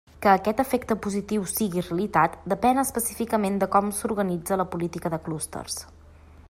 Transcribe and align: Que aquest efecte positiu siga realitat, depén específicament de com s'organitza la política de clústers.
Que 0.23 0.29
aquest 0.29 0.61
efecte 0.61 0.95
positiu 1.05 1.43
siga 1.51 1.83
realitat, 1.89 2.39
depén 2.55 2.83
específicament 2.85 3.61
de 3.65 3.69
com 3.77 3.93
s'organitza 3.99 4.61
la 4.63 4.69
política 4.77 5.15
de 5.17 5.23
clústers. 5.29 5.81